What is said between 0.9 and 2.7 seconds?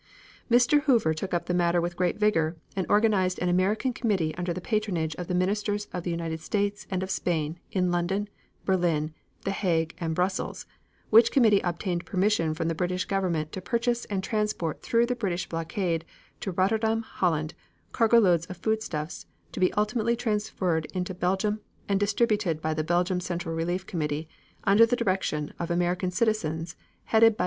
took up the matter with great vigor,